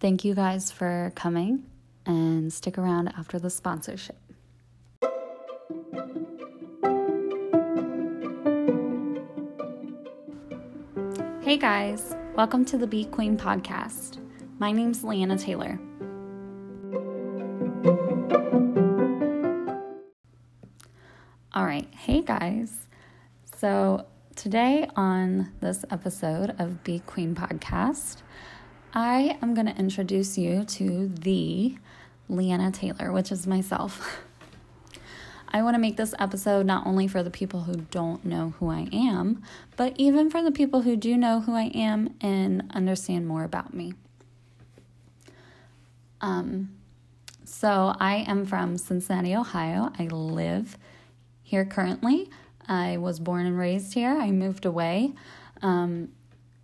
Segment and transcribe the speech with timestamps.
[0.00, 1.64] Thank you guys for coming
[2.06, 4.16] and stick around after the sponsorship.
[11.42, 14.16] Hey guys, welcome to the Be Queen podcast.
[14.58, 15.78] My name's Leanna Taylor.
[21.52, 22.86] All right, hey guys.
[23.58, 28.22] So, today on this episode of Be Queen podcast,
[28.92, 31.76] I am going to introduce you to the
[32.28, 34.18] Leanna Taylor, which is myself.
[35.52, 38.70] I want to make this episode not only for the people who don't know who
[38.70, 39.42] I am,
[39.76, 43.74] but even for the people who do know who I am and understand more about
[43.74, 43.94] me.
[46.20, 46.70] Um,
[47.44, 49.92] so I am from Cincinnati, Ohio.
[49.98, 50.78] I live
[51.42, 52.28] here currently.
[52.68, 54.16] I was born and raised here.
[54.16, 55.14] I moved away
[55.62, 56.10] um,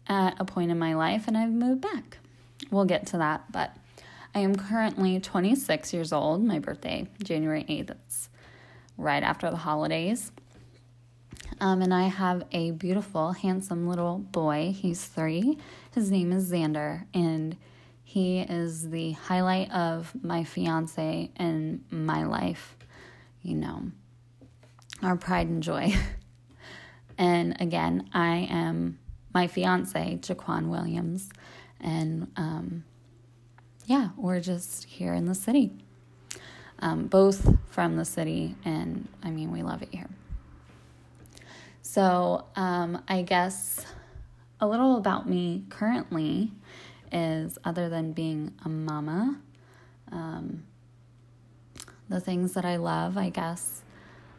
[0.08, 2.18] at a point in my life and I've moved back.
[2.70, 3.76] We'll get to that, but
[4.34, 6.44] I am currently 26 years old.
[6.44, 7.90] My birthday, January 8th.
[7.90, 8.28] It's
[8.96, 10.32] right after the holidays.
[11.60, 14.74] Um, and I have a beautiful, handsome little boy.
[14.76, 15.58] He's three.
[15.94, 17.56] His name is Xander, and
[18.04, 22.76] he is the highlight of my fiance and my life.
[23.42, 23.90] You know,
[25.02, 25.94] our pride and joy.
[27.18, 28.98] and again, I am
[29.32, 31.30] my fiance, Jaquan Williams,
[31.80, 32.84] and um,
[33.84, 35.72] yeah, we're just here in the city
[36.80, 40.08] um, both from the city, and I mean, we love it here.
[41.82, 43.86] So, um, I guess
[44.60, 46.52] a little about me currently
[47.12, 49.40] is other than being a mama,
[50.10, 50.64] um,
[52.08, 53.82] the things that I love, I guess,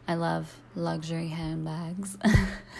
[0.06, 2.16] I love luxury handbags.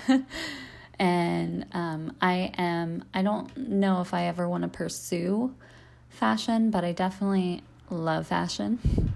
[0.98, 5.54] and um, I am, I don't know if I ever want to pursue
[6.08, 9.14] fashion, but I definitely love fashion.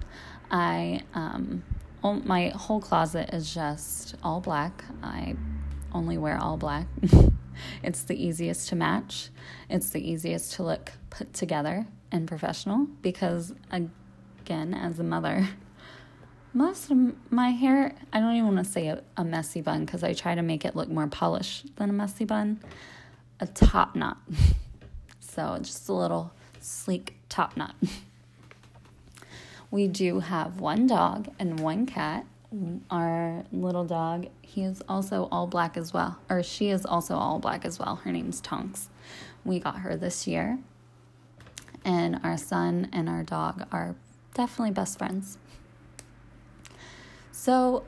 [0.49, 1.63] I um,
[2.03, 4.83] my whole closet is just all black.
[5.01, 5.35] I
[5.93, 6.87] only wear all black.
[7.83, 9.29] it's the easiest to match.
[9.69, 15.47] It's the easiest to look put together and professional because again, as a mother,
[16.53, 16.97] most of
[17.31, 20.35] my hair, I don't even want to say a, a messy bun because I try
[20.35, 22.59] to make it look more polished than a messy bun.
[23.39, 24.17] A top knot.
[25.19, 27.75] so just a little sleek top knot.
[29.73, 32.27] We do have one dog and one cat.
[32.91, 37.39] Our little dog, he is also all black as well, or she is also all
[37.39, 37.95] black as well.
[37.95, 38.89] Her name's Tonks.
[39.43, 40.59] We got her this year.
[41.83, 43.95] And our son and our dog are
[44.35, 45.39] definitely best friends.
[47.43, 47.83] So,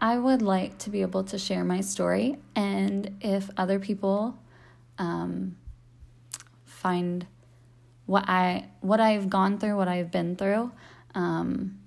[0.00, 4.36] I would like to be able to share my story, and if other people
[4.98, 5.56] um,
[6.64, 7.28] find
[8.06, 10.72] what I what I've gone through, what I've been through,
[11.14, 11.78] um,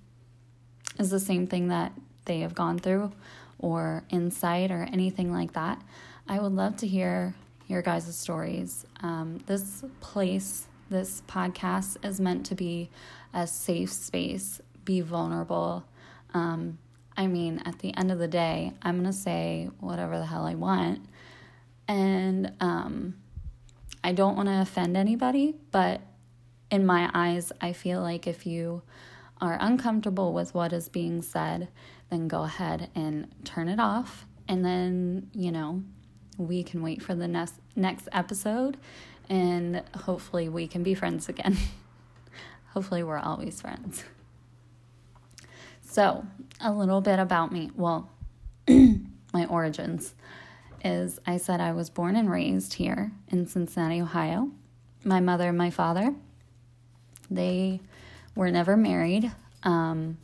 [0.98, 1.92] is the same thing that
[2.24, 3.12] they have gone through,
[3.60, 5.82] or insight, or anything like that.
[6.30, 7.36] I would love to hear
[7.68, 8.86] your guys' stories.
[9.04, 12.90] Um, this place, this podcast, is meant to be
[13.34, 14.62] a safe space.
[14.86, 15.84] Be vulnerable.
[16.34, 16.78] Um,
[17.18, 20.56] I mean, at the end of the day, I'm gonna say whatever the hell I
[20.56, 21.06] want,
[21.88, 23.16] and um,
[24.04, 26.02] I don't want to offend anybody, but
[26.72, 28.82] in my eyes, I feel like if you
[29.40, 31.68] are uncomfortable with what is being said,
[32.10, 34.26] then go ahead and turn it off.
[34.48, 35.84] And then, you know,
[36.38, 38.78] we can wait for the next next episode
[39.30, 41.58] and hopefully we can be friends again.
[42.74, 44.04] hopefully we're always friends.
[45.92, 46.26] So,
[46.62, 47.70] a little bit about me.
[47.76, 48.10] Well,
[48.70, 50.16] my origins
[50.86, 54.52] is I said I was born and raised here in Cincinnati, Ohio.
[55.04, 56.16] My mother and my father
[57.30, 57.82] they
[58.38, 59.34] were never married.
[59.64, 60.18] Um,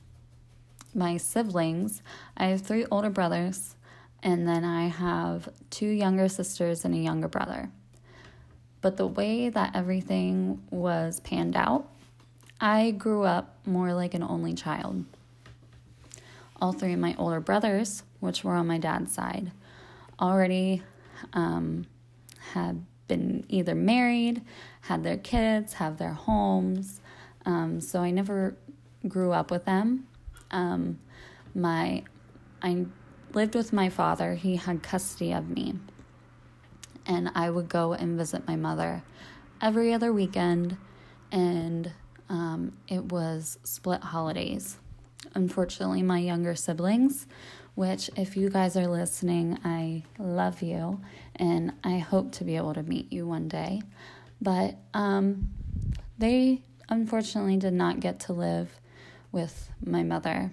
[0.95, 2.01] my siblings,
[2.37, 3.75] I have three older brothers,
[4.23, 7.69] and then I have two younger sisters and a younger brother.
[8.79, 11.89] But the way that everything was panned out,
[12.61, 15.03] I grew up more like an only child.
[16.59, 19.51] All three of my older brothers, which were on my dad's side,
[20.19, 20.81] already
[21.33, 21.85] um,
[22.53, 24.41] had been either married,
[24.81, 27.01] had their kids, have their homes.
[27.45, 28.57] Um, so I never
[29.07, 30.07] grew up with them.
[30.51, 30.99] Um,
[31.53, 32.03] my
[32.61, 32.85] I
[33.33, 34.33] lived with my father.
[34.35, 35.75] He had custody of me,
[37.05, 39.03] and I would go and visit my mother
[39.61, 40.77] every other weekend,
[41.31, 41.91] and
[42.29, 44.77] um, it was split holidays.
[45.37, 47.27] Unfortunately, my younger siblings
[47.77, 50.99] which, if you guys are listening, I love you
[51.35, 53.83] and I hope to be able to meet you one day.
[54.41, 55.51] But um,
[56.17, 58.79] they unfortunately did not get to live
[59.31, 60.49] with my mother.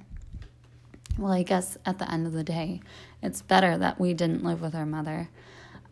[1.16, 2.82] Well, I guess at the end of the day,
[3.22, 5.30] it's better that we didn't live with our mother.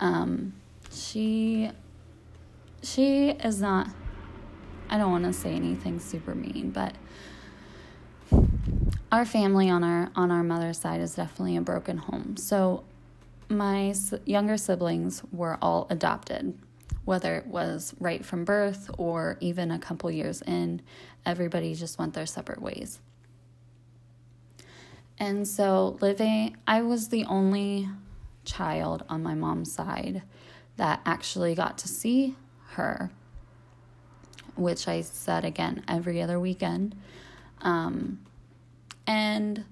[0.01, 0.53] Um,
[0.93, 1.71] she
[2.83, 3.89] she is not
[4.91, 6.95] I don't want to say anything super mean, but
[9.13, 12.37] our family on our on our mother's side is definitely a broken home.
[12.39, 12.83] So
[13.49, 13.95] my
[14.25, 16.59] younger siblings were all adopted,
[17.05, 20.81] whether it was right from birth or even a couple years in,
[21.27, 23.01] everybody just went their separate ways.
[25.19, 27.89] And so living, I was the only
[28.45, 30.23] child on my mom's side
[30.79, 32.35] that actually got to see
[32.71, 33.11] her,
[34.57, 36.97] which I said again every other weekend.
[37.61, 38.21] Um,
[39.07, 39.65] and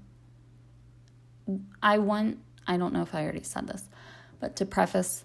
[1.82, 3.88] I want, I don't know if I already said this,
[4.38, 5.24] but to preface,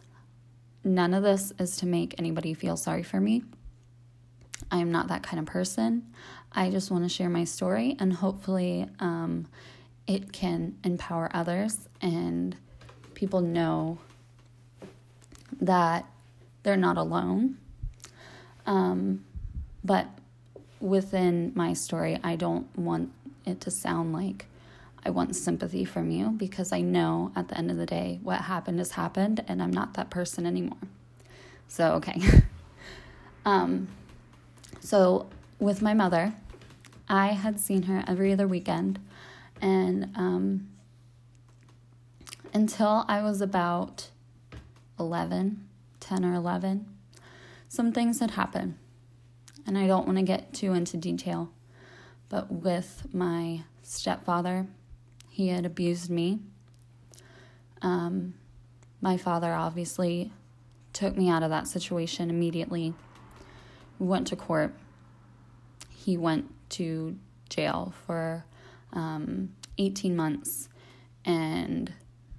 [0.83, 3.43] none of this is to make anybody feel sorry for me.
[4.71, 6.07] I am not that kind of person.
[6.51, 9.47] I just want to share my story and hopefully um,
[10.07, 12.55] it can empower others and
[13.13, 13.97] people know
[15.59, 16.05] that
[16.63, 17.57] they're not alone.
[18.65, 19.23] Um,
[19.83, 20.07] but
[20.79, 23.11] within my story, I don't want
[23.45, 24.45] it to sound like
[25.05, 28.41] I want sympathy from you because I know at the end of the day, what
[28.41, 30.77] happened has happened and I'm not that person anymore.
[31.67, 32.19] So, okay.
[33.45, 33.87] um,
[34.79, 35.27] so,
[35.59, 36.33] with my mother,
[37.07, 38.99] I had seen her every other weekend.
[39.61, 40.67] And um,
[42.53, 44.09] until I was about
[44.99, 45.67] 11,
[45.99, 46.85] 10 or 11,
[47.69, 48.77] some things had happened.
[49.67, 51.51] And I don't want to get too into detail.
[52.29, 54.67] But with my stepfather,
[55.29, 56.39] he had abused me.
[57.81, 58.33] Um,
[59.01, 60.31] my father obviously
[60.93, 62.93] took me out of that situation immediately.
[63.99, 64.73] We went to court.
[65.89, 67.17] He went to
[67.49, 68.45] jail for
[68.93, 70.69] um, 18 months,
[71.25, 71.93] and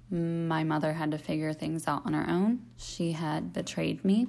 [0.09, 2.61] my mother had to figure things out on her own.
[2.77, 4.27] She had betrayed me.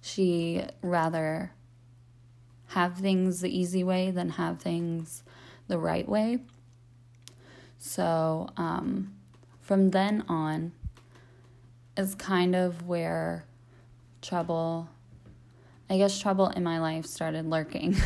[0.00, 1.52] She rather
[2.68, 5.22] have things the easy way than have things
[5.68, 6.38] the right way.
[7.78, 9.14] So, um,
[9.60, 10.72] from then on
[11.96, 13.44] is kind of where
[14.22, 14.88] trouble,
[15.88, 17.96] I guess, trouble in my life started lurking.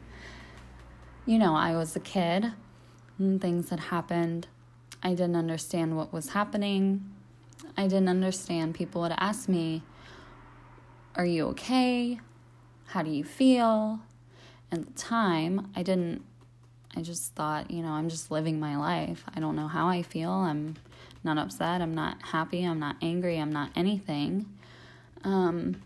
[1.26, 2.52] you know, I was a kid
[3.18, 4.48] and things had happened.
[5.02, 7.12] I didn't understand what was happening.
[7.76, 8.74] I didn't understand.
[8.74, 9.82] People would ask me,
[11.14, 12.20] Are you okay?
[12.86, 14.00] How do you feel?
[14.72, 16.22] At the time, I didn't,
[16.96, 19.24] I just thought, you know, I'm just living my life.
[19.34, 20.30] I don't know how I feel.
[20.30, 20.76] I'm
[21.22, 21.80] not upset.
[21.80, 22.64] I'm not happy.
[22.64, 23.38] I'm not angry.
[23.38, 24.46] I'm not anything.
[25.24, 25.82] Um,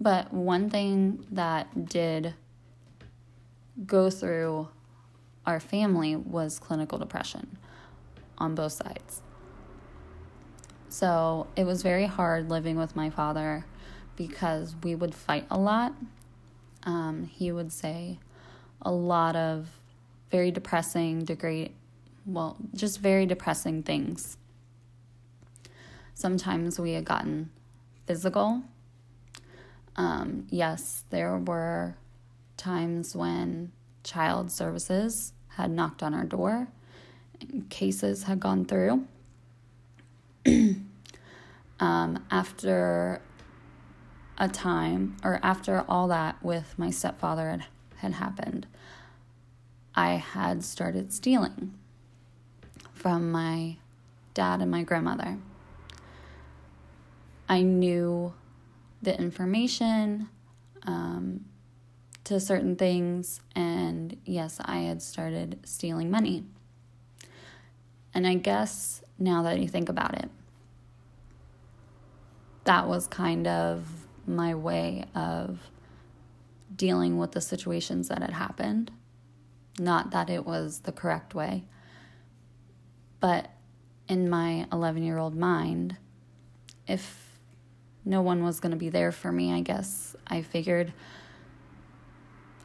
[0.00, 2.34] but one thing that did
[3.86, 4.68] go through
[5.46, 7.58] our family was clinical depression
[8.38, 9.22] on both sides.
[10.88, 13.64] So it was very hard living with my father
[14.18, 15.94] because we would fight a lot.
[16.82, 18.18] Um, he would say
[18.82, 19.70] a lot of
[20.30, 21.72] very depressing, degrade,
[22.26, 24.36] well, just very depressing things.
[26.14, 27.50] Sometimes we had gotten
[28.06, 28.62] physical.
[29.96, 31.96] Um, yes, there were
[32.56, 33.70] times when
[34.02, 36.68] child services had knocked on our door,
[37.70, 39.06] cases had gone through.
[41.80, 43.20] um, after
[44.38, 47.64] a time, or after all that with my stepfather had,
[47.96, 48.66] had happened,
[49.94, 51.74] I had started stealing
[52.92, 53.76] from my
[54.34, 55.38] dad and my grandmother.
[57.48, 58.32] I knew
[59.02, 60.28] the information
[60.82, 61.46] um,
[62.24, 66.44] to certain things, and yes, I had started stealing money.
[68.14, 70.30] And I guess now that you think about it,
[72.64, 75.58] that was kind of my way of
[76.74, 78.90] dealing with the situations that had happened.
[79.78, 81.64] Not that it was the correct way,
[83.20, 83.50] but
[84.08, 85.96] in my 11 year old mind,
[86.86, 87.38] if
[88.04, 90.92] no one was going to be there for me, I guess I figured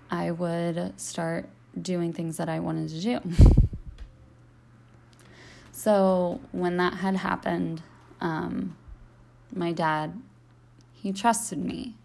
[0.09, 3.19] I would start doing things that I wanted to do.
[5.71, 7.81] so when that had happened,
[8.21, 8.77] um,
[9.53, 10.19] my dad,
[11.03, 11.97] he trusted me.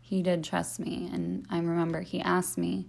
[0.00, 1.10] He did trust me.
[1.12, 2.86] And I remember he asked me,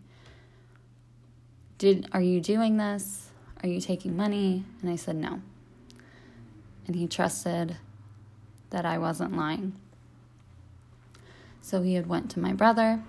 [1.79, 3.31] Did are you doing this?
[3.63, 4.63] Are you taking money?
[4.79, 5.41] And I said no.
[6.85, 7.77] And he trusted
[8.69, 9.73] that I wasn't lying.
[11.61, 13.01] So he had went to my brother.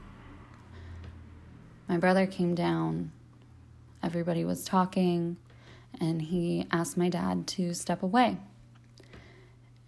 [1.87, 3.13] My brother came down.
[4.03, 5.37] Everybody was talking
[6.01, 8.39] and he asked my dad to step away.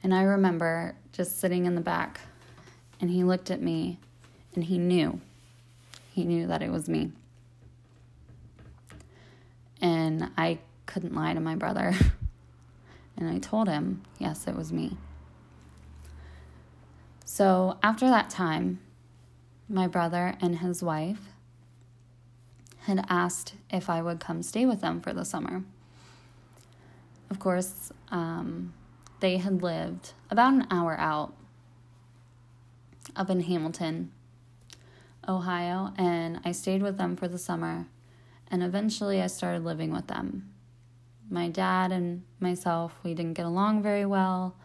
[0.06, 2.20] And I remember just sitting in the back
[3.00, 3.98] and he looked at me
[4.54, 5.20] and he knew.
[6.12, 7.10] He knew that it was me.
[9.80, 11.92] And I couldn't lie to my brother.
[13.16, 14.96] and I told him, yes, it was me.
[17.24, 18.78] So after that time,
[19.68, 21.30] my brother and his wife
[22.82, 25.64] had asked if I would come stay with them for the summer.
[27.28, 28.72] Of course, um,
[29.20, 31.34] they had lived about an hour out
[33.14, 34.12] up in Hamilton,
[35.28, 37.86] Ohio, and I stayed with them for the summer.
[38.48, 40.52] And eventually, I started living with them.
[41.28, 44.56] My dad and myself, we didn't get along very well.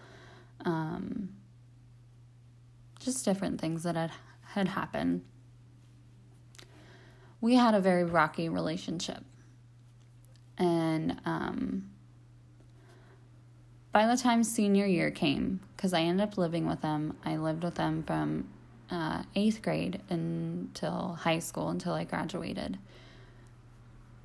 [0.63, 1.29] Um,
[2.99, 4.11] just different things that had,
[4.43, 5.23] had happened.
[7.39, 9.23] We had a very rocky relationship.
[10.59, 11.90] And um,
[13.91, 17.63] by the time senior year came, because I ended up living with them, I lived
[17.63, 18.47] with them from
[18.89, 22.77] uh, eighth grade until high school, until I graduated.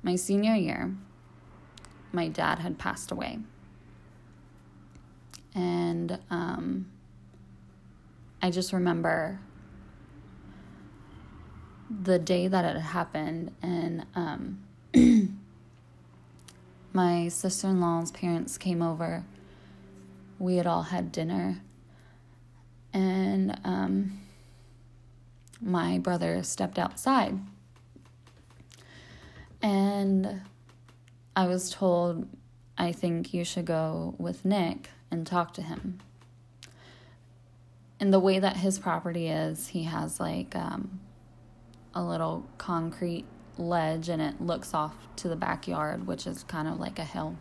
[0.03, 0.95] My senior year,
[2.13, 3.39] my dad had passed away.
[5.53, 6.87] And um,
[8.41, 9.39] I just remember
[11.89, 14.59] the day that it happened, and um,
[16.93, 19.25] my sister in law's parents came over
[20.39, 21.61] we had all had dinner.
[22.93, 24.19] And um,
[25.61, 27.39] my brother stepped outside.
[29.61, 30.41] And
[31.35, 32.27] I was told,
[32.77, 35.99] I think you should go with Nick and talk to him.
[37.99, 40.99] And the way that his property is, he has like um,
[41.95, 43.25] a little concrete
[43.57, 47.35] ledge and it looks off to the backyard, which is kind of like a hill.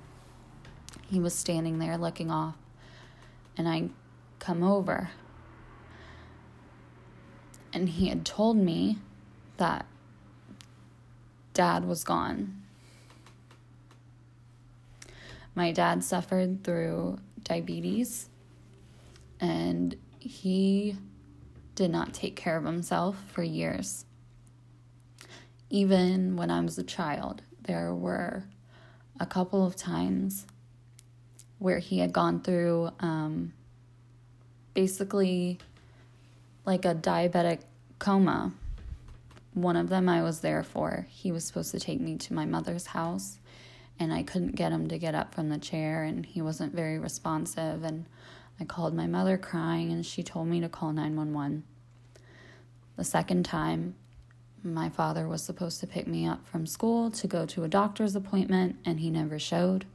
[1.11, 2.57] He was standing there looking off
[3.57, 3.91] and I
[4.39, 5.11] come over.
[7.73, 8.99] And he had told me
[9.57, 9.87] that
[11.53, 12.63] dad was gone.
[15.55, 18.29] My dad suffered through diabetes
[19.41, 20.97] and he
[21.75, 24.05] did not take care of himself for years.
[25.71, 28.45] Even when I was a child, there were
[29.19, 30.47] a couple of times
[31.59, 33.53] where he had gone through um,
[34.75, 35.59] basically
[36.65, 37.61] like a diabetic
[37.99, 38.53] coma.
[39.55, 41.07] One of them I was there for.
[41.09, 43.39] He was supposed to take me to my mother's house,
[43.99, 46.99] and I couldn't get him to get up from the chair, and he wasn't very
[46.99, 47.83] responsive.
[47.83, 48.05] And
[48.61, 51.65] I called my mother crying, and she told me to call 911.
[52.97, 53.95] The second time,
[54.63, 58.17] my father was supposed to pick me up from school to go to a doctor's
[58.17, 59.87] appointment, and he never showed.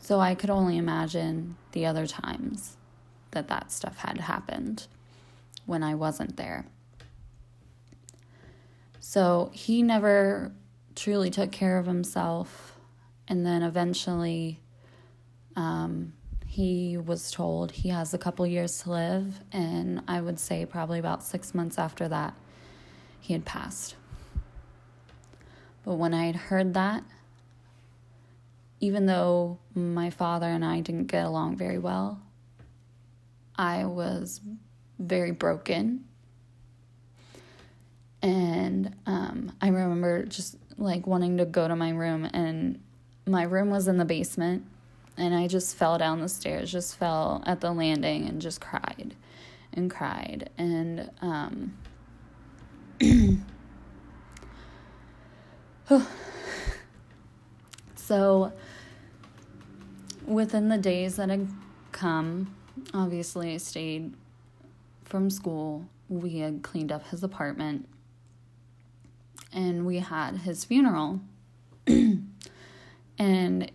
[0.00, 2.76] So I could only imagine the other times
[3.32, 4.86] that that stuff had happened
[5.66, 6.66] when I wasn't there.
[9.00, 10.52] So he never
[10.94, 12.76] truly took care of himself.
[13.26, 14.60] And then eventually,
[15.56, 16.12] um,
[16.46, 19.40] he was told he has a couple years to live.
[19.52, 22.34] And I would say probably about six months after that,
[23.20, 23.94] he had passed.
[25.84, 27.04] But when I had heard that,
[28.80, 32.20] even though my father and I didn't get along very well,
[33.56, 34.40] I was
[34.98, 36.04] very broken.
[38.22, 42.80] And um, I remember just like wanting to go to my room, and
[43.26, 44.64] my room was in the basement.
[45.16, 49.16] And I just fell down the stairs, just fell at the landing, and just cried
[49.72, 50.50] and cried.
[50.56, 51.76] And um,
[57.96, 58.52] so
[60.28, 61.48] within the days that had
[61.90, 62.54] come,
[62.92, 64.12] obviously I stayed
[65.04, 65.88] from school.
[66.08, 67.88] We had cleaned up his apartment
[69.52, 71.20] and we had his funeral.
[73.18, 73.72] and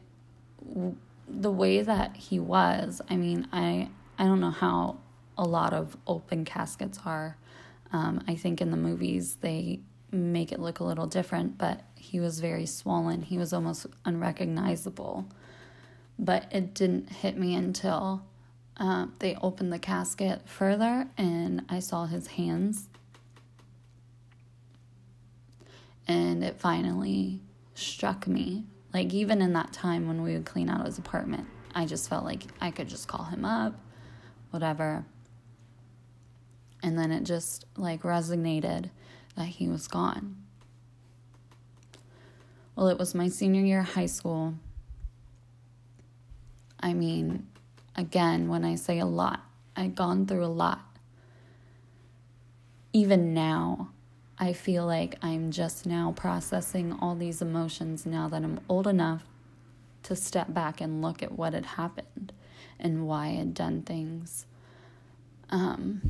[1.28, 4.98] the way that he was, I mean, I I don't know how
[5.38, 7.36] a lot of open caskets are.
[7.92, 9.80] Um, I think in the movies they
[10.12, 13.24] make it look a little different, but he was very swollen.
[13.24, 15.28] He was almost unrecognizable
[16.18, 18.24] but it didn't hit me until
[18.78, 22.88] uh, they opened the casket further and I saw his hands.
[26.08, 27.40] And it finally
[27.76, 28.66] struck me.
[28.94, 32.26] Like, even in that time when we would clean out his apartment, I just felt
[32.26, 33.74] like I could just call him up,
[34.52, 35.06] whatever.
[36.84, 38.90] And then it just like resonated
[39.36, 40.36] that he was gone.
[42.76, 44.56] Well, it was my senior year of high school.
[46.84, 47.48] I mean,
[47.96, 49.40] again, when I say a lot,
[49.74, 50.82] I've gone through a lot.
[52.92, 53.90] Even now,
[54.38, 59.24] I feel like I'm just now processing all these emotions now that I'm old enough
[60.04, 62.34] to step back and look at what had happened
[62.78, 64.46] and why I had done things.
[65.50, 66.02] Um,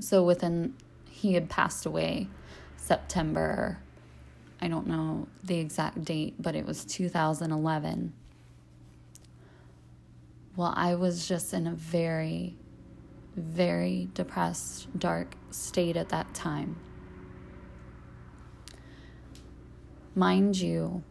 [0.00, 0.74] so within,
[1.08, 2.28] he had passed away
[2.76, 3.78] September,
[4.60, 8.12] I don't know the exact date, but it was 2011.
[10.56, 12.56] Well, I was just in a very,
[13.36, 16.76] very depressed, dark state at that time.
[20.16, 21.04] Mind you,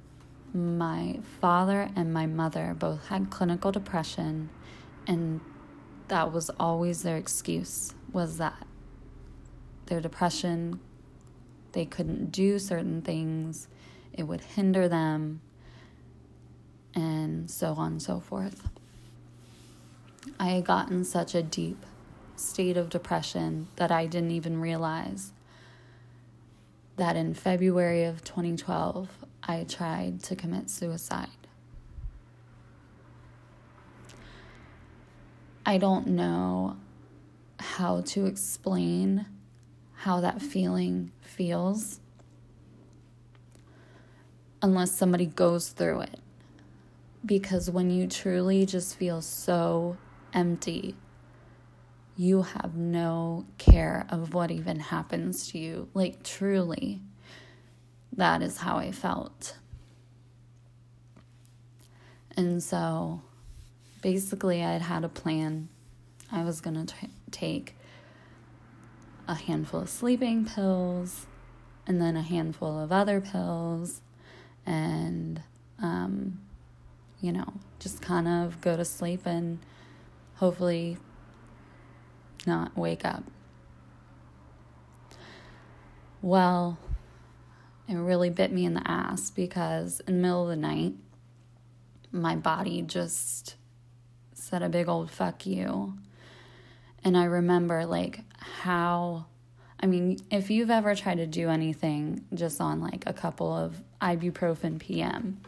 [0.54, 4.50] my father and my mother both had clinical depression
[5.08, 5.40] and
[6.10, 8.66] that was always their excuse was that
[9.86, 10.80] their depression
[11.78, 13.68] they couldn't do certain things
[14.12, 15.40] it would hinder them
[16.96, 18.68] and so on and so forth.
[20.40, 21.86] I had gotten such a deep
[22.36, 25.34] state of depression that i didn't even realize
[26.96, 29.10] that in february of 2012
[29.44, 31.30] i tried to commit suicide.
[35.64, 36.78] I don't know
[37.60, 39.28] how to explain
[39.98, 42.00] how that feeling feels
[44.62, 46.20] unless somebody goes through it.
[47.26, 49.98] Because when you truly just feel so
[50.34, 50.96] empty,
[52.16, 55.88] you have no care of what even happens to you.
[55.94, 57.02] Like, truly,
[58.14, 59.58] that is how I felt.
[62.36, 63.22] And so
[64.02, 65.70] basically, I had had a plan.
[66.32, 66.94] I was going to
[67.30, 67.77] take
[69.28, 71.26] a handful of sleeping pills
[71.86, 74.02] and then a handful of other pills
[74.66, 75.42] and,
[75.82, 76.40] um,
[77.22, 79.60] you know, just kind of go to sleep and
[80.36, 80.98] hopefully
[82.46, 83.24] not wake up.
[86.22, 86.78] Well,
[87.88, 90.94] it really bit me in the ass because in the middle of the night,
[92.12, 93.56] my body just
[94.34, 95.98] said a big old fuck you.
[97.04, 98.22] And I remember like
[98.62, 99.26] how
[99.80, 103.82] I mean, if you've ever tried to do anything just on like a couple of
[104.02, 105.40] ibuprofen PM,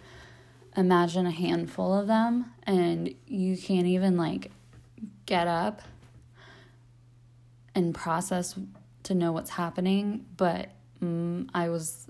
[0.78, 4.52] imagine a handful of them and you can't even like
[5.26, 5.82] get up
[7.74, 8.56] and process
[9.04, 10.70] to know what's happening, but
[11.02, 12.06] mm, I was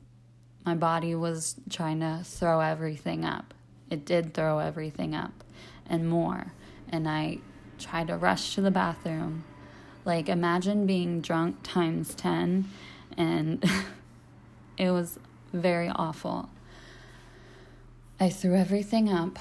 [0.66, 3.54] my body was trying to throw everything up.
[3.90, 5.44] It did throw everything up
[5.88, 6.54] and more
[6.90, 7.40] and I
[7.80, 9.46] tried to rush to the bathroom.
[10.10, 12.68] Like, imagine being drunk times 10,
[13.16, 13.64] and
[14.80, 15.20] it was
[15.54, 16.50] very awful.
[18.20, 19.38] I threw everything up,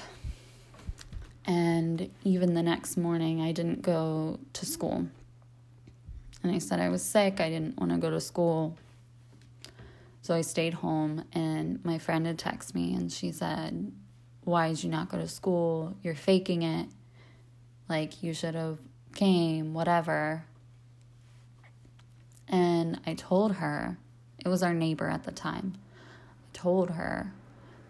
[1.43, 5.07] and even the next morning, I didn't go to school.
[6.43, 8.77] And I said I was sick, I didn't want to go to school.
[10.21, 13.91] So I stayed home, and my friend had texted me, and she said,
[14.43, 15.97] Why did you not go to school?
[16.03, 16.89] You're faking it
[17.89, 18.77] like you should have
[19.15, 20.45] came, whatever.
[22.49, 23.97] And I told her,
[24.43, 25.75] it was our neighbor at the time.
[25.77, 27.33] I told her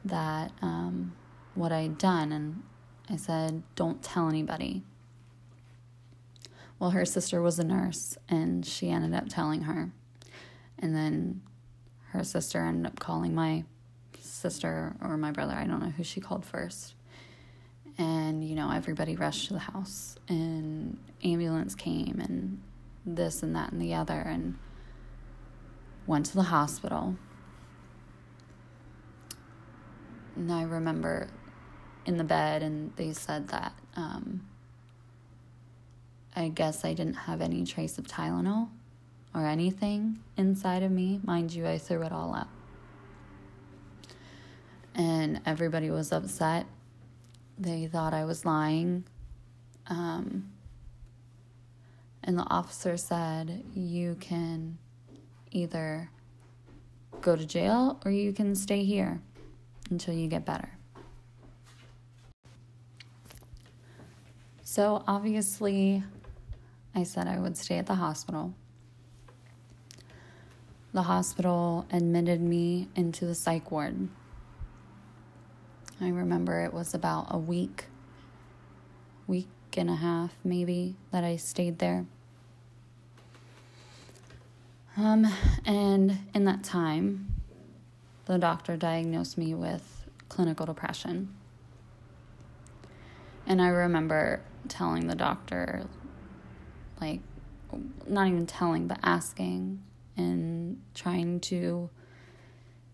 [0.04, 1.14] that um,
[1.56, 2.64] what I'd done, and
[3.10, 4.84] I said, don't tell anybody.
[6.78, 9.92] Well, her sister was a nurse, and she ended up telling her.
[10.78, 11.42] And then
[12.10, 13.64] her sister ended up calling my
[14.20, 15.54] sister or my brother.
[15.54, 16.96] I don't know who she called first
[18.00, 22.60] and you know everybody rushed to the house and ambulance came and
[23.06, 24.58] this and that and the other and
[26.08, 27.16] went to the hospital.
[30.36, 31.28] And i remember
[32.06, 34.48] in the bed and they said that um,
[36.36, 38.70] i guess i didn't have any trace of tylenol
[39.34, 41.20] or anything inside of me.
[41.24, 42.50] Mind you i threw it all up.
[44.96, 46.66] And everybody was upset.
[47.58, 49.06] They thought I was lying.
[49.88, 50.52] Um,
[52.24, 54.78] and the officer said, You can
[55.52, 56.10] either
[57.22, 59.22] go to jail or you can stay here
[59.90, 60.70] until you get better.
[64.64, 66.04] So obviously,
[66.94, 68.54] I said I would stay at the hospital.
[70.94, 74.10] The hospital admitted me into the psych ward.
[76.02, 77.86] I remember it was about a week,
[79.28, 82.06] week and a half, maybe, that I stayed there.
[84.98, 85.28] Um,
[85.66, 87.34] and in that time,
[88.26, 91.34] the doctor diagnosed me with clinical depression.
[93.48, 95.86] And I remember telling the doctor,
[97.00, 97.22] like,
[98.08, 99.82] not even telling, but asking
[100.18, 101.90] and trying to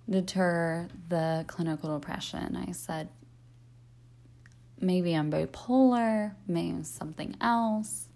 [0.10, 2.56] deter the clinical depression.
[2.56, 3.10] I said,
[4.86, 8.08] maybe I'm bipolar, maybe something else.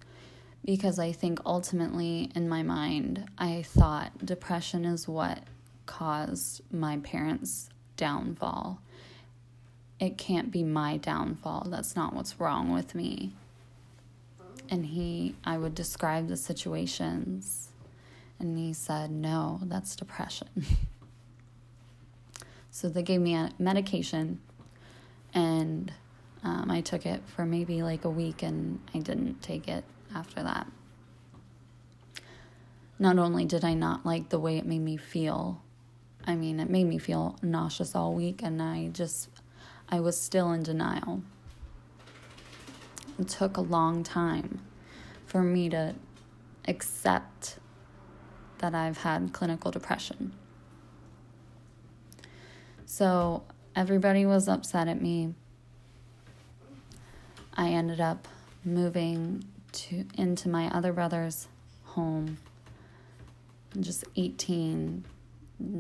[0.64, 5.44] Because I think ultimately in my mind, I thought depression is what
[5.86, 8.82] caused my parents' downfall.
[10.00, 11.68] It can't be my downfall.
[11.70, 13.34] That's not what's wrong with me.
[14.70, 17.70] And he, I would describe the situations,
[18.38, 20.48] and he said, No, that's depression.
[22.72, 24.40] so they gave me a medication,
[25.34, 25.92] and
[26.44, 29.84] um, I took it for maybe like a week, and I didn't take it
[30.16, 30.68] after that.
[32.98, 35.62] Not only did I not like the way it made me feel,
[36.26, 39.30] I mean, it made me feel nauseous all week, and I just,
[39.90, 41.24] I was still in denial.
[43.18, 44.62] It took a long time
[45.26, 45.96] for me to
[46.68, 47.60] accept
[48.60, 50.34] that I've had clinical depression.
[52.86, 53.44] So
[53.76, 55.34] everybody was upset at me.
[57.60, 58.26] I ended up
[58.64, 59.44] moving
[59.74, 61.50] to into my other brother's
[61.84, 62.38] home.
[63.78, 65.04] Just 18,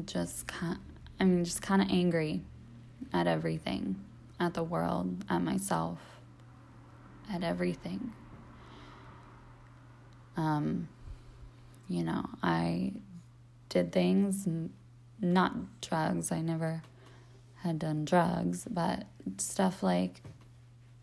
[0.05, 0.77] just kind
[1.21, 2.41] I mean just kind of angry
[3.13, 3.95] at everything,
[4.41, 5.99] at the world, at myself,
[7.33, 8.11] at everything.
[10.35, 10.89] Um,
[11.87, 12.91] you know, I
[13.69, 14.45] did things,
[15.21, 16.29] not drugs.
[16.33, 16.81] I never
[17.55, 19.05] had done drugs, but
[19.37, 20.21] stuff like,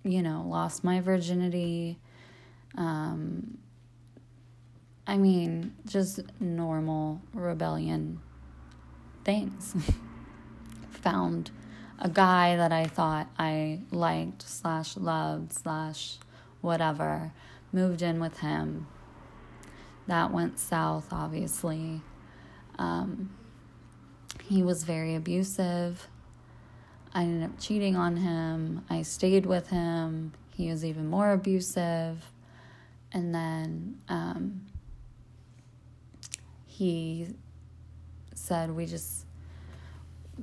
[0.07, 1.99] you know, lost my virginity.
[2.77, 3.59] Um,
[5.07, 8.21] I mean, just normal rebellion
[9.25, 9.75] things.
[11.03, 11.51] Found
[11.99, 16.19] a guy that I thought I liked, slash loved, slash
[16.61, 17.33] whatever,
[17.73, 18.87] moved in with him.
[20.07, 22.03] That went south, obviously.
[22.79, 23.31] Um,
[24.45, 26.09] he was very abusive.
[27.17, 28.85] I ended up cheating on him.
[28.91, 30.35] I stayed with him.
[30.55, 32.23] He was even more abusive.
[33.11, 34.67] And then um,
[36.67, 37.29] he
[38.35, 39.25] said we just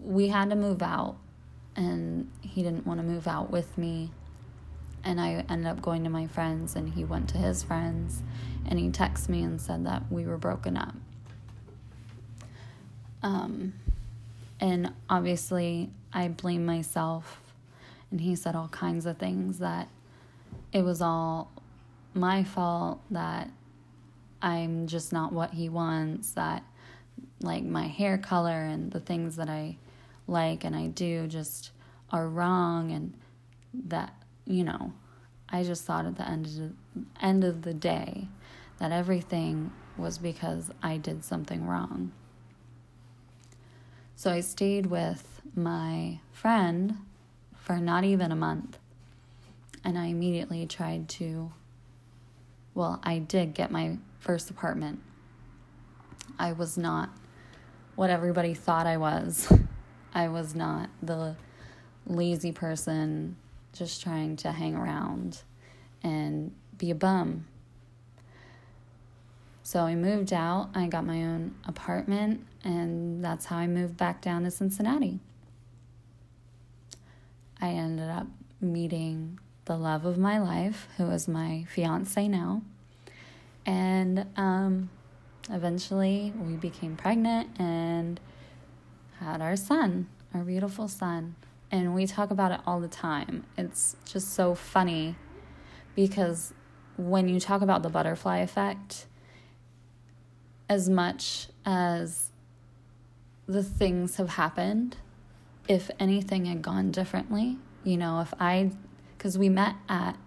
[0.02, 1.16] we had to move out
[1.76, 4.10] and he didn't want to move out with me
[5.04, 8.24] and i ended up going to my friends and he went to his friends
[8.66, 10.96] and he texted me and said that we were broken up
[13.22, 13.74] um,
[14.60, 17.42] and obviously i blame myself
[18.12, 19.88] and he said all kinds of things that
[20.72, 21.52] it was all
[22.14, 23.50] my fault that
[24.42, 26.64] i'm just not what he wants that
[27.44, 29.78] like my hair color and the things that I
[30.28, 31.72] like and I do just
[32.10, 33.14] are wrong and
[33.74, 34.14] that
[34.46, 34.94] you know
[35.50, 36.72] I just thought at the end of the
[37.22, 38.28] end of the day
[38.80, 42.12] that everything was because I did something wrong.
[44.16, 46.98] So I stayed with my friend
[47.56, 48.78] for not even a month.
[49.84, 51.52] And I immediately tried to
[52.76, 55.00] well, I did get my first apartment.
[56.40, 57.10] I was not
[57.96, 59.52] what everybody thought I was.
[60.14, 61.36] I was not the
[62.08, 63.36] lazy person
[63.74, 65.42] just trying to hang around
[66.02, 67.46] and be a bum.
[69.62, 74.22] So I moved out, I got my own apartment, and that's how I moved back
[74.22, 75.20] down to Cincinnati.
[77.64, 78.28] I ended up
[78.60, 82.62] meeting the love of my life, who is my fiance now.
[83.66, 84.90] And um,
[85.50, 88.20] eventually we became pregnant and
[89.22, 91.38] had our son, our beautiful son.
[91.72, 93.46] And we talk about it all the time.
[93.58, 95.16] It's just so funny
[95.96, 96.54] because
[96.98, 99.06] when you talk about the butterfly effect,
[100.68, 102.30] as much as
[103.48, 104.98] the things have happened,
[105.68, 108.72] if anything had gone differently, you know, if I,
[109.18, 110.18] because we met at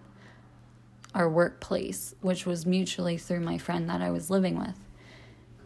[1.13, 4.77] our workplace, which was mutually through my friend that I was living with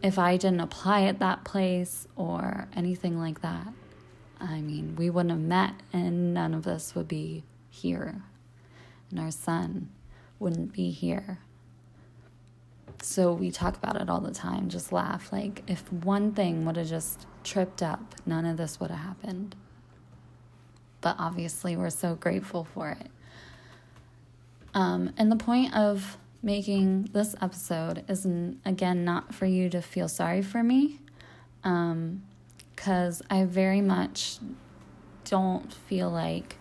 [0.02, 3.68] if I didn't apply at that place or anything like that,
[4.40, 8.22] I mean, we wouldn't have met and none of us would be here.
[9.10, 9.90] And our son
[10.40, 11.38] wouldn't be here.
[13.00, 15.32] So we talk about it all the time, just laugh.
[15.32, 19.54] Like, if one thing would have just tripped up, none of this would have happened.
[21.00, 23.10] But obviously, we're so grateful for it.
[24.74, 28.26] Um, and the point of making this episode is,
[28.64, 31.00] again, not for you to feel sorry for me,
[31.62, 34.38] because um, I very much
[35.24, 36.56] don't feel like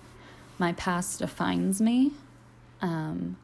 [0.57, 2.11] my past defines me.
[2.81, 3.37] Um,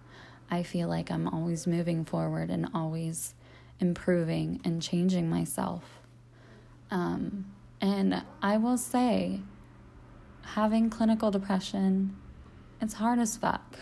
[0.50, 3.34] I feel like I'm always moving forward and always
[3.80, 5.96] improving and changing myself.
[6.89, 7.45] Um,
[7.82, 9.41] and I will say,
[10.41, 12.15] having clinical depression,
[12.82, 13.78] it's hard as fuck.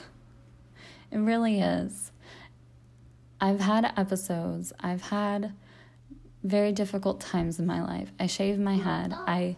[1.12, 2.12] It really is.
[3.40, 5.54] I've had episodes, I've had
[6.44, 8.12] very difficult times in my life.
[8.20, 9.14] I shaved my head.
[9.14, 9.58] I,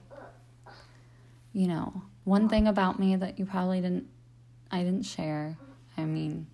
[1.53, 4.07] you know, one thing about me that you probably didn't,
[4.71, 5.57] I didn't share.
[5.97, 6.47] I mean,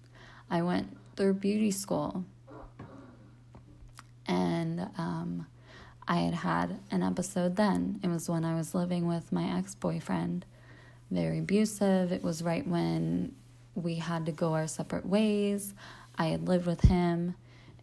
[0.49, 2.25] I went through beauty school
[4.27, 5.47] and um,
[6.07, 7.99] I had had an episode then.
[8.03, 10.45] It was when I was living with my ex boyfriend,
[11.11, 12.11] very abusive.
[12.11, 13.33] It was right when
[13.75, 15.73] we had to go our separate ways.
[16.17, 17.35] I had lived with him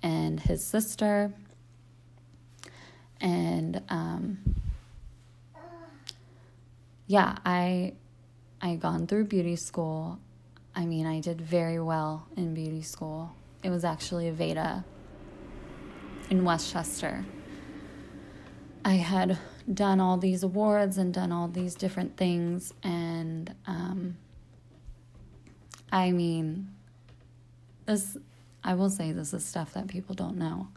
[0.02, 1.32] and his sister.
[3.20, 4.38] And um,
[7.06, 7.94] yeah, I
[8.62, 10.18] I gone through beauty school.
[10.74, 13.34] I mean, I did very well in beauty school.
[13.62, 14.84] It was actually Aveda
[16.30, 17.24] in West Chester.
[18.84, 19.38] I had
[19.72, 24.16] done all these awards and done all these different things, and um,
[25.92, 26.70] I mean,
[27.86, 28.16] this
[28.62, 30.68] I will say this is stuff that people don't know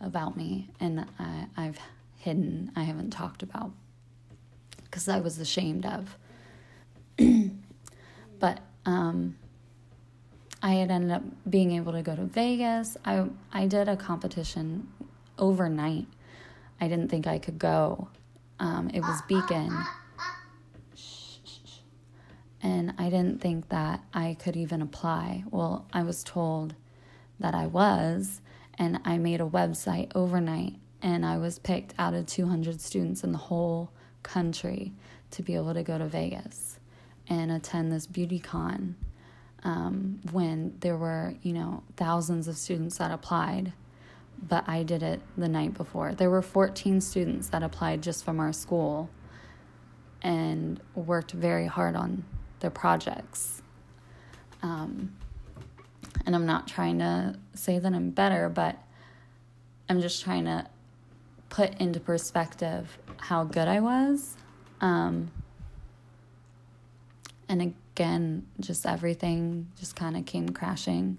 [0.00, 1.78] about me, and I, I've
[2.18, 2.72] hidden.
[2.74, 3.72] I haven't talked about
[4.84, 6.16] because I was ashamed of.
[8.38, 9.36] but um,
[10.62, 12.96] I had ended up being able to go to Vegas.
[13.04, 14.88] I I did a competition
[15.38, 16.06] overnight.
[16.84, 18.08] I didn't think I could go.
[18.60, 19.74] Um, it was Beacon.
[22.62, 25.44] And I didn't think that I could even apply.
[25.50, 26.74] Well, I was told
[27.40, 28.42] that I was,
[28.78, 33.32] and I made a website overnight, and I was picked out of 200 students in
[33.32, 33.90] the whole
[34.22, 34.92] country
[35.30, 36.78] to be able to go to Vegas
[37.28, 38.94] and attend this beauty con
[39.62, 43.72] um, when there were, you know, thousands of students that applied,
[44.42, 46.14] but I did it the night before.
[46.14, 49.10] There were 14 students that applied just from our school
[50.22, 52.24] and worked very hard on
[52.60, 53.62] their projects.
[54.62, 55.14] Um,
[56.26, 58.78] and I'm not trying to say that I'm better, but
[59.88, 60.66] I'm just trying to
[61.50, 64.36] put into perspective how good I was.
[64.80, 65.30] Um,
[67.48, 71.18] and again, just everything just kind of came crashing.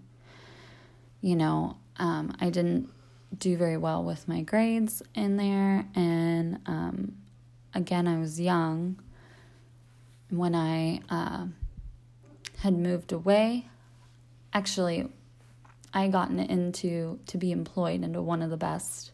[1.22, 2.90] You know, um, I didn't
[3.38, 7.16] do very well with my grades in there, and um,
[7.74, 9.00] again, I was young
[10.30, 11.48] when I uh,
[12.60, 13.68] had moved away.
[14.54, 15.10] Actually,
[15.94, 19.12] I gotten into to be employed into one of the best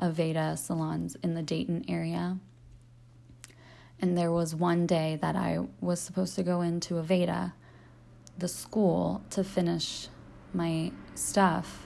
[0.00, 2.38] Aveda salons in the Dayton area.
[4.00, 7.52] And there was one day that I was supposed to go into Aveda,
[8.36, 10.08] the school, to finish
[10.52, 11.83] my stuff,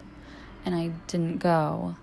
[0.64, 1.96] and I didn't go.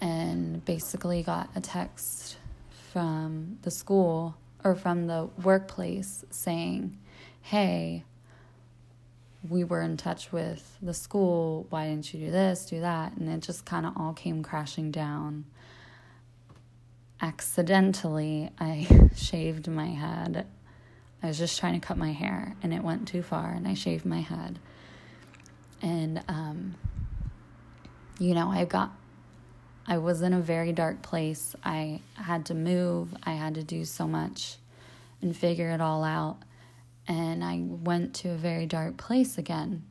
[0.00, 2.36] And basically got a text
[2.92, 6.98] from the school or from the workplace saying,
[7.40, 8.04] Hey,
[9.48, 11.66] we were in touch with the school.
[11.70, 13.16] Why didn't you do this, do that?
[13.16, 15.44] And it just kind of all came crashing down
[17.20, 20.46] accidentally I shaved my head.
[21.22, 23.74] I was just trying to cut my hair and it went too far and I
[23.74, 24.58] shaved my head.
[25.82, 26.74] And um
[28.18, 28.92] you know, I got
[29.86, 31.54] I was in a very dark place.
[31.62, 33.14] I had to move.
[33.22, 34.56] I had to do so much
[35.22, 36.38] and figure it all out.
[37.06, 39.84] And I went to a very dark place again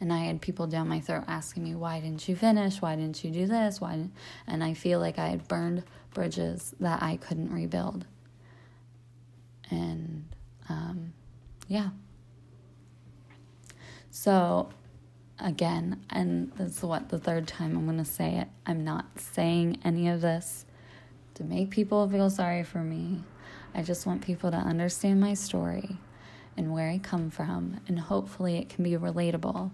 [0.00, 2.80] and I had people down my throat asking me, "Why didn't you finish?
[2.80, 3.80] Why didn't you do this?
[3.80, 4.08] Why?"
[4.46, 8.06] And I feel like I had burned bridges that I couldn't rebuild.
[9.70, 10.24] And
[10.68, 11.12] um,
[11.68, 11.90] yeah.
[14.10, 14.70] So
[15.40, 18.48] again, and this is what the third time I'm going to say it.
[18.66, 20.64] I'm not saying any of this
[21.34, 23.22] to make people feel sorry for me.
[23.74, 25.96] I just want people to understand my story
[26.56, 29.70] and where I come from, and hopefully it can be relatable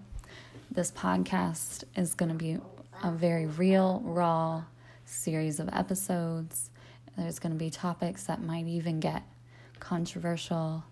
[0.77, 2.57] this podcast is going to be
[3.03, 4.63] a very real, raw
[5.05, 6.69] series of episodes.
[7.17, 9.23] There's going to be topics that might even get
[9.79, 10.83] controversial.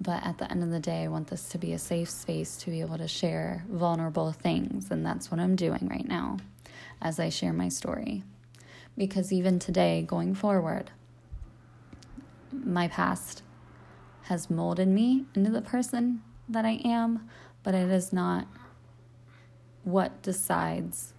[0.00, 2.56] But at the end of the day, I want this to be a safe space
[2.58, 4.90] to be able to share vulnerable things.
[4.90, 6.38] And that's what I'm doing right now
[7.00, 8.22] as I share my story.
[8.98, 10.90] Because even today, going forward,
[12.52, 13.42] my past
[14.22, 17.28] has molded me into the person that I am,
[17.62, 18.46] but it is not
[19.84, 21.12] what decides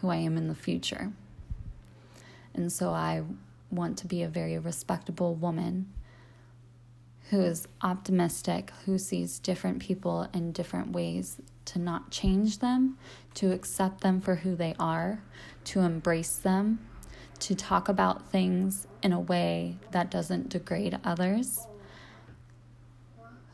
[0.00, 1.12] who I am in the future.
[2.54, 3.22] And so I
[3.70, 5.92] want to be a very respectable woman
[7.30, 12.96] who is optimistic, who sees different people in different ways, to not change them,
[13.34, 15.22] to accept them for who they are,
[15.64, 16.78] to embrace them,
[17.38, 21.66] to talk about things in a way that doesn't degrade others,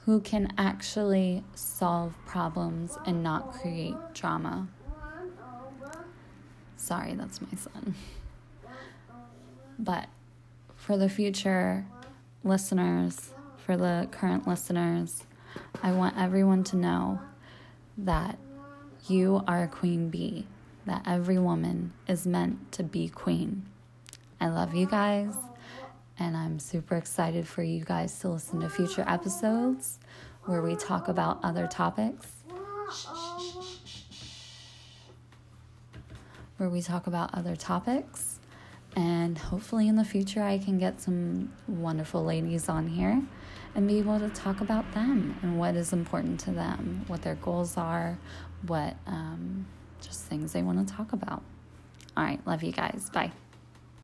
[0.04, 4.68] who can actually solve problems and not create drama.
[6.76, 7.94] Sorry, that's my son.
[9.78, 10.08] But
[10.76, 11.86] for the future
[12.44, 13.33] listeners,
[13.64, 15.24] for the current listeners,
[15.82, 17.20] I want everyone to know
[17.96, 18.38] that
[19.08, 20.46] you are a queen bee,
[20.84, 23.64] that every woman is meant to be queen.
[24.38, 25.34] I love you guys,
[26.18, 29.98] and I'm super excited for you guys to listen to future episodes
[30.44, 32.26] where we talk about other topics.
[36.58, 38.40] Where we talk about other topics,
[38.94, 43.22] and hopefully in the future, I can get some wonderful ladies on here
[43.74, 47.34] and be able to talk about them and what is important to them, what their
[47.36, 48.18] goals are,
[48.66, 49.66] what um,
[50.00, 51.42] just things they want to talk about.
[52.16, 53.10] All right, love you guys.
[53.12, 53.32] Bye.